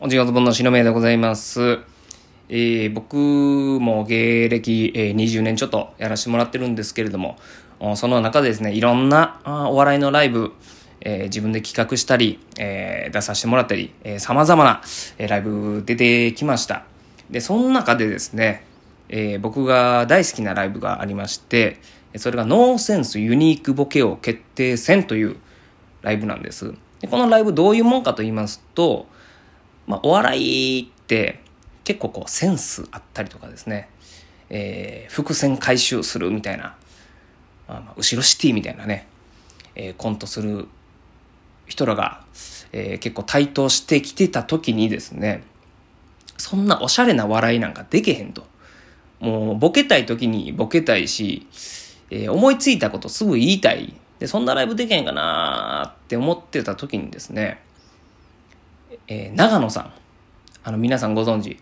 [0.00, 1.80] おじがずぼんのしのめでございます。
[2.48, 7.36] えー僕も芸歴、えー20年ちょっとやらせてもらってるんですけれども、
[7.96, 10.52] その中でですね、いろんなあお笑いのライブ、
[11.00, 14.82] えー自分で企画したり、えー出させてもらったり、えー様々な、
[15.18, 16.84] えーライブ出てきました。
[17.28, 18.64] で、その中でですね、
[19.08, 21.80] えー僕が大好きなライブがありまして、
[22.18, 25.38] それがノーセンスユニークボケを決定戦という
[26.02, 26.72] ライブなんです。
[27.00, 29.08] でこのライブどういうもんかと言いますと、
[29.88, 31.40] まあ、お笑いって
[31.82, 33.88] 結構こうセンスあったりとかですね、
[34.50, 36.76] えー伏線回収するみたいな、
[37.66, 39.08] まあ、まあ後ろシティみたいなね、
[39.74, 40.68] えーコントする
[41.66, 42.22] 人らが、
[42.72, 45.42] えー結構台頭してきてた時にですね、
[46.36, 48.46] そんなおしゃれな笑いなんかでけへんと。
[49.20, 51.46] もうボケたい時にボケたいし、
[52.10, 53.94] えー思いついたことすぐ言いたい。
[54.18, 57.62] で、そんなライブできへんかなって思ってた時にですね、
[59.08, 59.92] えー長野さん。
[60.62, 61.58] あの、皆さんご存知、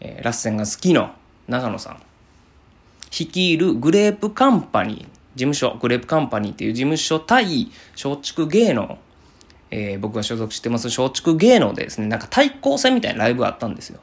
[0.00, 1.12] えーラッセンが好きの
[1.48, 2.02] 長野さん。
[3.10, 8.98] 率いるグレープカンパニー、事務所、グレープカンパニーっていう事務所対松竹芸能、
[9.70, 14.00] えー僕が所属してます松竹芸能でですね、なんか対抗戦みたいなライブがあったんですよ。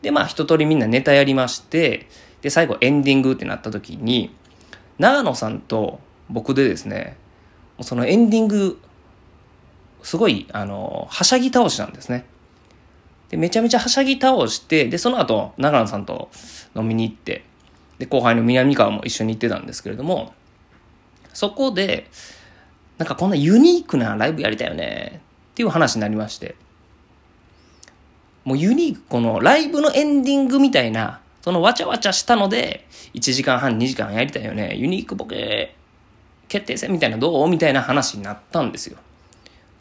[0.00, 2.08] で、まあ一通りみんなネタやりまして、
[2.40, 4.34] で、最後エンディングってなった時に、
[4.98, 6.00] 長野さんと
[6.30, 7.16] 僕でですね、
[7.80, 8.78] そのエンディング、
[10.02, 12.24] すごい、あの、はしゃぎ倒しなんですね。
[13.30, 16.30] で、めちゃめちゃはしゃぎ倒して、で、その後、長野さんと
[16.76, 17.44] 飲みに行って、
[17.98, 20.34] で、後輩の南川も一緒に行ってたんですけれども、
[21.32, 22.10] そこで、
[22.98, 25.20] なんかこんなユニークなライブやりたいよね、
[25.52, 26.56] っていう話になりまして、
[28.44, 34.74] もうユニーク、このライブのエンディングみたいな、そのわちゃわちゃしたので、1時間半、2時間やりたいよね。
[34.76, 35.76] ユニークボケ
[36.48, 37.48] 決定戦みたいなどう？
[37.48, 38.98] みたいな話になったんですよ。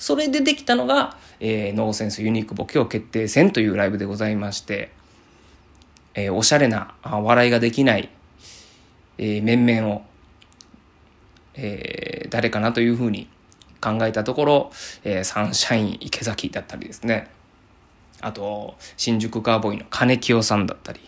[0.02, 4.92] それでできたのが、えーノーセンスユニークボケを決定戦というライブでございまして、
[6.16, 8.10] えーおしゃれな笑いができない、
[9.20, 10.02] えー面々を、
[11.54, 13.28] えー誰かなというふうに
[13.80, 14.72] 考えたところ、
[15.04, 17.30] えーサンシャイン池崎だったりですね。
[18.22, 21.00] あと、新宿カーボーイの金清さんだったり。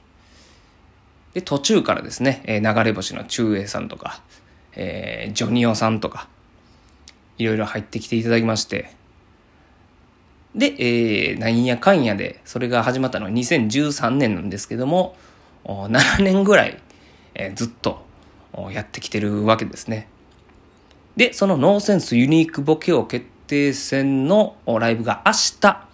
[1.34, 4.22] で、途中からですね、えー流れ星の中英さんとか、
[4.76, 6.28] えージョニオさんとか、
[7.38, 8.92] いろいろ入ってきていただきまして、
[10.56, 15.16] で、えーなんやかんやで、それが始まったのは2013年なんですけども、
[15.66, 16.80] 7年ぐらい、
[17.36, 18.06] えーずっと
[18.72, 20.08] やってきてるわけですね。
[21.16, 25.88] で、そのノーセンスユニークボケを決定戦のライブが明日、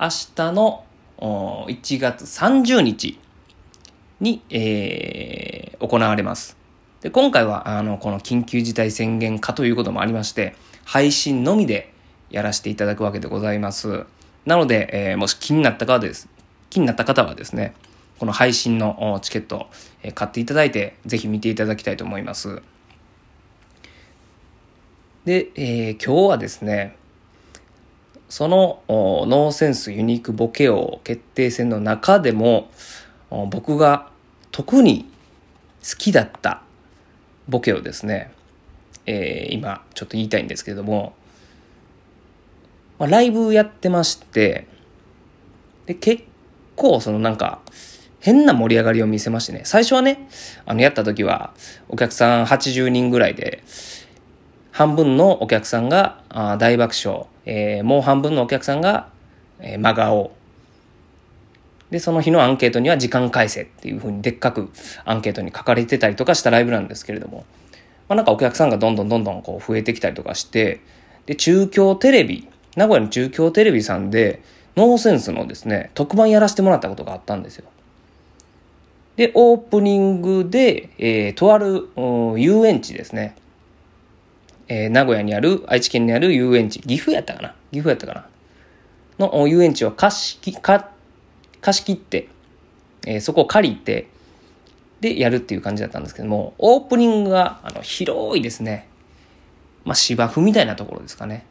[0.00, 0.84] 明日の
[1.18, 3.18] 1月30日
[4.20, 6.56] に、えー行われます。
[7.00, 11.92] で、今回は、あの、この緊急事態宣言下ということもありまして、配信のみで
[12.30, 14.04] やらせていただくわけでございます。
[14.46, 16.28] なので、えーもし気になった方です、
[16.70, 17.74] 気になった方はですね、
[18.18, 19.66] この配信のチケットを
[20.02, 22.62] え買っていただいて、ぜひ見ていただきたいと思います。
[25.24, 26.96] で、えー今日はですね、
[28.28, 32.70] そのノーセンスユニークボケを決定戦の中でも
[33.50, 34.10] 僕が
[34.50, 35.08] 特に
[35.88, 36.62] 好きだった
[37.48, 38.30] ボケをですね、
[39.06, 41.14] えー今ちょっと言いたいんですけれども、
[42.98, 44.66] まあ、ライブやってまして
[45.86, 46.24] で結
[46.76, 47.60] 構そのなんか
[48.20, 49.62] 変な盛り上がりを見せましてね。
[49.64, 50.28] 最初はね
[50.66, 51.54] あのやった時は
[51.88, 53.62] お客さん80人ぐらいで
[54.70, 56.22] 半分のお客さんが
[56.58, 59.08] 大爆笑、えーもう半分のお客さんが、
[59.60, 60.32] えー真顔
[61.90, 64.70] で、その日のアンケートには時間返せっていう風にでっかく
[65.04, 67.46] アンケートに書かれてたりとかしたライブなんですけれども、
[68.08, 70.80] まあ、なんかお客さんがどんどんどんどんこう増えてきたりとかして、
[71.26, 74.42] で、中京テレビ、名古屋の中京テレビさんで、
[74.76, 77.64] ノーセンスのですね、特番やらせてもらったことがあったんですよ。
[79.16, 81.88] で、オープニングで、えーとある
[82.38, 83.34] 遊園地ですね。
[84.68, 87.54] えー名古屋にある、愛知県にある遊園地、岐阜やったかな？
[87.72, 88.28] 岐阜やったか
[89.18, 89.26] な？
[89.26, 90.90] の遊園地を貸しき、か
[91.60, 92.28] 貸し切って、
[93.06, 94.08] えーそこを借りて、
[95.00, 98.88] で、やるっていう感じだったんですけども、オープニングが、あの、広いですね。
[99.84, 101.46] まあ、芝生みたいなところですかね。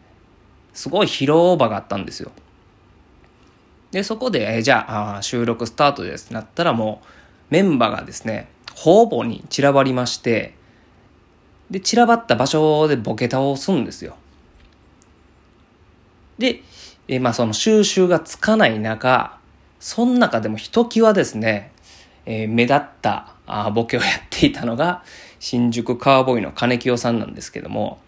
[0.74, 2.32] すごい広場があったんですよ。
[3.92, 7.08] で、そこで、えーじゃあ収録スタートですってなったらもう、
[7.50, 10.56] メンバーがですね、方々に散らばりまして、
[11.72, 14.18] で、散らばった場所でボケ倒すんですよ。
[16.38, 16.62] で、
[17.08, 19.37] えーまあその収集がつかない中、
[19.80, 21.72] その中でもひときわですね、
[22.26, 25.04] えー目立ったあボケをやっていたのが、
[25.40, 28.00] 新宿カーボーイの金清さんなんですけども、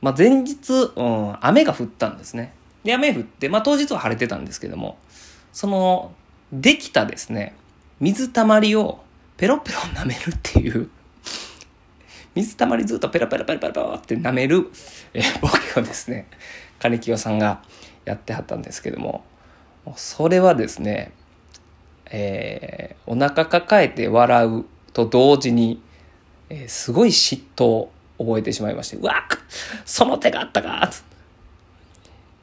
[0.00, 2.52] まあ前日、うん、雨が降ったんですね。
[2.84, 4.98] で、雨降って、まあ当日は晴れてたんですけども、
[5.52, 6.12] その、
[6.52, 7.54] できたですね、
[8.00, 9.00] 水たまりを
[9.36, 10.90] ペロペロ舐めるっていう
[12.34, 14.70] 水たまりずっとペラペラペラペラペラって舐める、
[15.14, 16.26] えー、ボケをですね、
[16.78, 17.62] 金清さんが
[18.04, 19.24] やってはったんですけども、
[19.96, 21.12] それはですね、
[22.06, 25.82] えー、お腹抱えて笑うと同時に、
[26.48, 29.24] えー、すごい嫉妬を覚えてしまいまして、うわ
[29.84, 30.90] その手があったか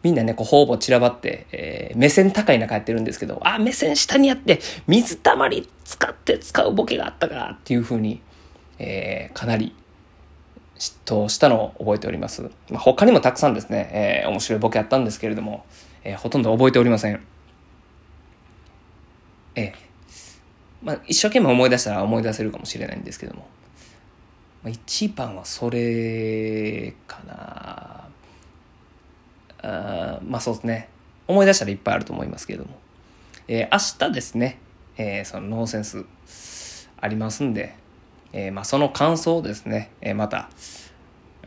[0.01, 8.21] みんなね、こう、ほぼ散らばって、えー、目線高い中やってるんですけど、あ、目線下にやって、水たまり使って使うボケがあったかっていうふうに、
[8.77, 9.75] えー、かなり
[10.79, 12.41] 嫉妬したのを覚えております。
[12.69, 15.65] まあ、他にもたくさんですね、えー、面白いボケあったんですけれども、
[16.03, 17.21] えー、ほとんど覚えておりません。
[19.55, 19.73] ええ
[20.81, 23.45] まあ、一生懸命思い出したら思い出せるかもしれないんですけども、
[24.63, 28.07] まあ、一番はそれかな。
[29.61, 30.87] あまあそうですね。
[31.27, 32.71] 思い出したらいっぱいあると思いますけれども、
[33.49, 34.59] えー、明日ですね、
[34.97, 36.05] えー、そのノーセンス
[37.01, 37.75] ありますんで、
[38.33, 40.49] えー、まあ、その感想をですね、えー、また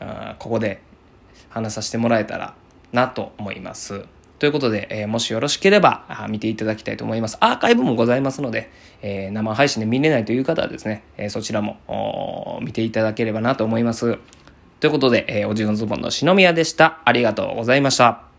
[0.00, 0.80] あここで
[1.48, 2.54] 話させてもらえたら
[2.92, 4.04] なと思います。
[4.38, 7.36] ということで、えー、もしよろしければ見ていただきたいと思います。
[7.38, 8.70] アーカイブもございますので、
[9.00, 14.18] え生配信で見れないという方はですね、えそちらも見ていただければなと思います。
[14.80, 16.98] ということで、え、おじのズボンの篠宮でした。
[17.04, 18.31] ありがとうございました。